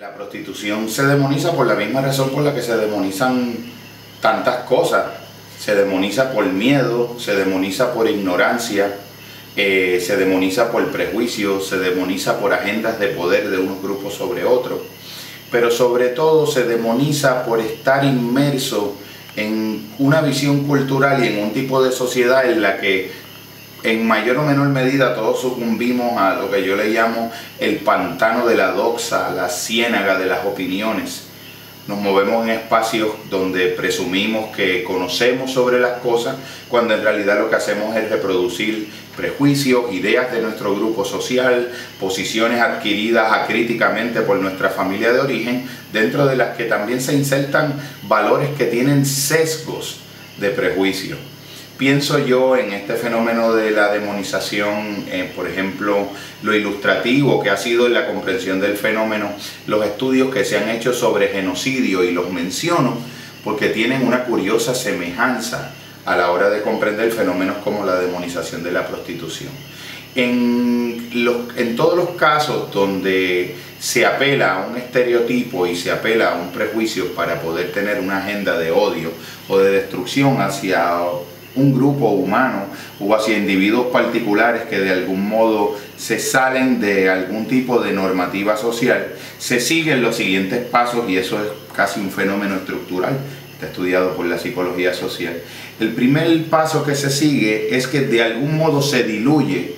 [0.00, 3.54] La prostitución se demoniza por la misma razón por la que se demonizan
[4.22, 5.04] tantas cosas.
[5.58, 8.94] Se demoniza por miedo, se demoniza por ignorancia,
[9.56, 14.42] eh, se demoniza por prejuicio, se demoniza por agendas de poder de unos grupos sobre
[14.42, 14.78] otros,
[15.52, 18.96] pero sobre todo se demoniza por estar inmerso
[19.36, 23.12] en una visión cultural y en un tipo de sociedad en la que
[23.82, 28.46] en mayor o menor medida todos sucumbimos a lo que yo le llamo el pantano
[28.46, 31.26] de la doxa, la ciénaga de las opiniones.
[31.88, 36.36] Nos movemos en espacios donde presumimos que conocemos sobre las cosas,
[36.68, 42.60] cuando en realidad lo que hacemos es reproducir prejuicios, ideas de nuestro grupo social, posiciones
[42.60, 48.50] adquiridas acríticamente por nuestra familia de origen, dentro de las que también se insertan valores
[48.56, 50.00] que tienen sesgos
[50.38, 51.29] de prejuicio.
[51.80, 56.08] Pienso yo en este fenómeno de la demonización, eh, por ejemplo,
[56.42, 59.30] lo ilustrativo que ha sido en la comprensión del fenómeno,
[59.66, 62.98] los estudios que se han hecho sobre genocidio y los menciono
[63.42, 65.72] porque tienen una curiosa semejanza
[66.04, 69.48] a la hora de comprender fenómenos como la demonización de la prostitución.
[70.14, 71.08] En,
[71.56, 76.52] en todos los casos donde se apela a un estereotipo y se apela a un
[76.52, 79.12] prejuicio para poder tener una agenda de odio
[79.48, 80.98] o de destrucción hacia
[81.56, 82.66] un grupo humano
[83.00, 88.56] o hacia individuos particulares que de algún modo se salen de algún tipo de normativa
[88.56, 93.18] social, se siguen los siguientes pasos y eso es casi un fenómeno estructural,
[93.52, 95.34] está estudiado por la psicología social.
[95.80, 99.74] El primer paso que se sigue es que de algún modo se diluye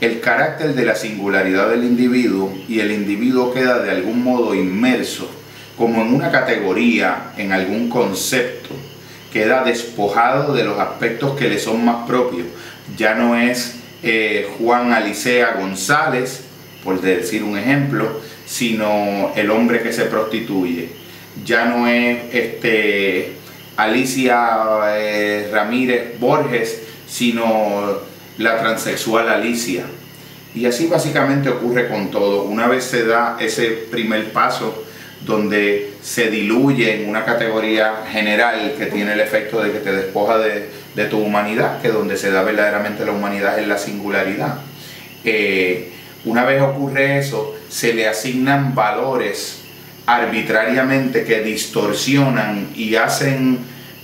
[0.00, 5.28] el carácter de la singularidad del individuo y el individuo queda de algún modo inmerso
[5.76, 8.74] como en una categoría, en algún concepto
[9.32, 12.46] queda despojado de los aspectos que le son más propios.
[12.96, 16.42] Ya no es eh, Juan Alicea González,
[16.84, 20.88] por decir un ejemplo, sino el hombre que se prostituye.
[21.44, 23.32] Ya no es este,
[23.76, 27.98] Alicia eh, Ramírez Borges, sino
[28.38, 29.84] la transexual Alicia.
[30.54, 32.44] Y así básicamente ocurre con todo.
[32.44, 34.84] Una vez se da ese primer paso,
[35.24, 40.38] donde se diluye en una categoría general que tiene el efecto de que te despoja
[40.38, 44.54] de, tu humanidad, que donde se da verdaderamente la humanidad es la singularidad.
[45.22, 45.92] Eh,
[46.24, 49.64] una vez ocurre eso, se le asignan valores
[50.06, 53.58] arbitrariamente que distorsionan y hacen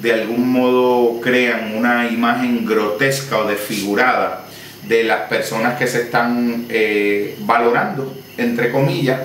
[0.00, 4.46] de algún modo crean una imagen grotesca o desfigurada
[4.88, 9.20] de las personas que se están eh, valorando, entre comillas,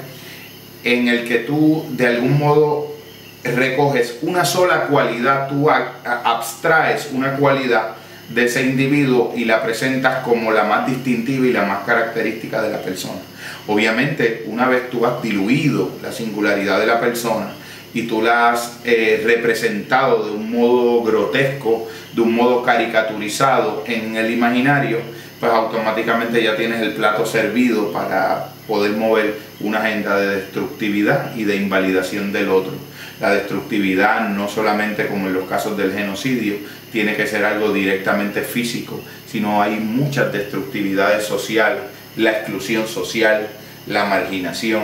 [0.86, 2.96] en el que tú de algún modo
[3.44, 7.96] recoges una sola cualidad, tú abstraes una cualidad
[8.30, 12.70] de ese individuo y la presentas como la más distintiva y la más característica de
[12.70, 13.20] la persona.
[13.68, 17.54] Obviamente, una vez tú has diluido la singularidad de la persona
[17.94, 24.16] y tú la has eh, representado de un modo grotesco, de un modo caricaturizado en
[24.16, 25.00] el imaginario,
[25.40, 31.44] pues automáticamente ya tienes el plato servido para poder mover una agenda de destructividad y
[31.44, 32.74] de invalidación del otro.
[33.20, 36.56] La destructividad no solamente como en los casos del genocidio
[36.92, 41.84] tiene que ser algo directamente físico, sino hay muchas destructividades sociales,
[42.16, 43.48] la exclusión social,
[43.88, 44.84] la marginación,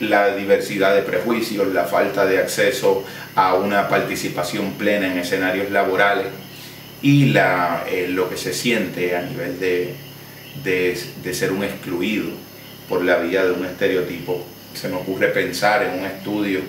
[0.00, 6.26] la diversidad de prejuicios, la falta de acceso a una participación plena en escenarios laborales
[7.04, 9.94] y la, eh, lo que se siente a nivel de,
[10.64, 12.30] de ser un excluido
[12.88, 14.42] por la vía de un estereotipo.
[14.72, 16.60] Se me ocurre pensar en un estudio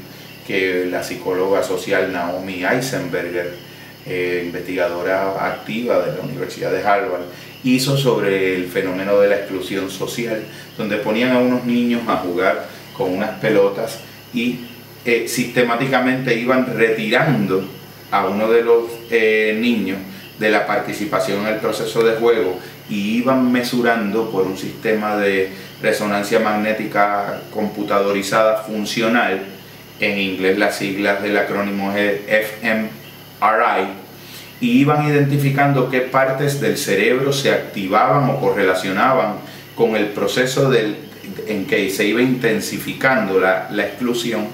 [0.46, 3.54] que la psicóloga social Naomi Eisenberger,
[4.06, 7.24] eh, investigadora activa de la Universidad de Harvard,
[7.64, 10.44] hizo sobre el fenómeno de la exclusión social,
[10.78, 14.00] donde ponían a unos niños a jugar con unas pelotas
[14.34, 14.60] y
[15.06, 17.64] eh, sistemáticamente iban retirando
[18.12, 20.00] a uno de los eh, niños
[20.40, 22.60] de la participación en el proceso de juego
[22.90, 25.52] y iban mesurando por un sistema de
[25.82, 29.42] resonancia magnética computadorizada funcional,
[30.00, 32.22] en inglés las siglas del acrónimo es
[32.62, 33.88] fMRI,
[34.60, 39.36] y iban identificando qué partes del cerebro se activaban o correlacionaban
[39.76, 40.98] con el proceso del,
[41.48, 44.48] en que se iba intensificando la, la exclusión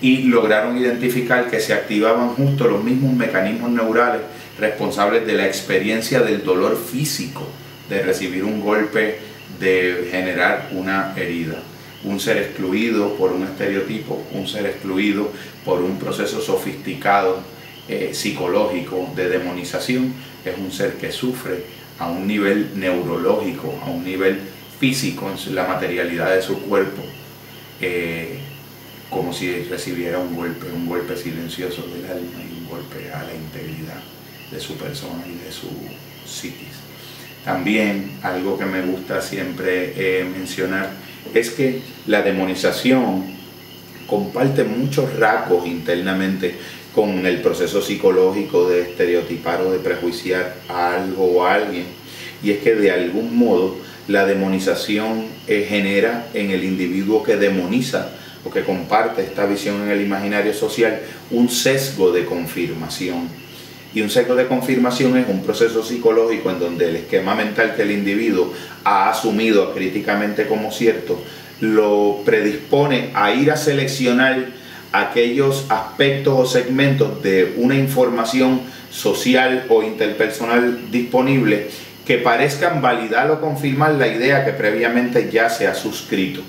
[0.00, 4.22] y lograron identificar que se activaban justo los mismos mecanismos neurales
[4.58, 7.46] responsables de la experiencia del dolor físico,
[7.88, 9.18] de recibir un golpe
[9.58, 11.62] de generar una herida.
[12.04, 15.30] Un ser excluido por un estereotipo, un ser excluido
[15.64, 17.40] por un proceso sofisticado
[17.88, 20.12] eh, psicológico de demonización,
[20.44, 21.62] es un ser que sufre
[21.98, 24.40] a un nivel neurológico, a un nivel
[24.80, 27.02] físico en la materialidad de su cuerpo,
[27.80, 28.38] eh,
[29.08, 33.34] como si recibiera un golpe, un golpe silencioso del alma y un golpe a la
[33.34, 34.02] integridad
[34.52, 35.68] de su persona y de su
[36.26, 36.68] psiquis.
[37.44, 40.90] También algo que me gusta siempre eh, mencionar
[41.34, 43.24] es que la demonización
[44.06, 46.54] comparte muchos rasgos internamente
[46.94, 51.86] con el proceso psicológico de estereotipar o de prejuiciar a algo o a alguien.
[52.42, 53.76] Y es que de algún modo
[54.08, 58.10] la demonización eh, genera en el individuo que demoniza
[58.44, 61.00] o que comparte esta visión en el imaginario social
[61.30, 63.28] un sesgo de confirmación.
[63.94, 67.82] Y un sesgo de confirmación es un proceso psicológico en donde el esquema mental que
[67.82, 68.52] el individuo
[68.84, 71.18] ha asumido críticamente como cierto
[71.62, 74.46] lo predispone a ir a seleccionar
[74.90, 78.60] aquellos aspectos o segmentos de una información
[78.90, 81.68] social o interpersonal disponible
[82.04, 86.42] que parezcan validar o confirmar la idea que previamente ya se ha suscrito.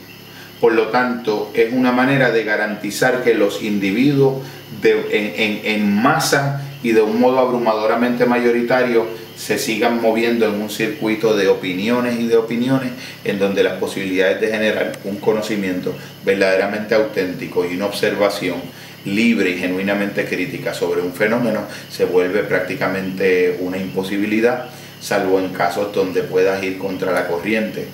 [0.60, 4.42] Por lo tanto, es una manera de garantizar que los individuos
[4.82, 11.48] en, masa y de un modo abrumadoramente mayoritario se sigan moviendo en un circuito de
[11.48, 12.92] opiniones y de opiniones
[13.24, 18.58] en donde las posibilidades de generar un conocimiento verdaderamente auténtico y una observación
[19.06, 24.70] libre y genuinamente crítica sobre un fenómeno se vuelve prácticamente una imposibilidad,
[25.02, 27.88] salvo en casos donde puedas ir contra la corriente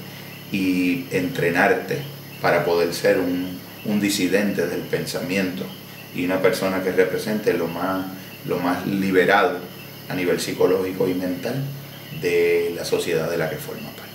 [0.51, 1.97] y entrenarte
[2.41, 3.57] para poder ser un,
[3.99, 5.65] disidente del pensamiento
[6.15, 8.05] y una persona que represente lo más,
[8.45, 9.57] lo más liberado
[10.09, 11.55] a nivel psicológico y mental
[12.21, 14.08] de la sociedad de la que forma parte.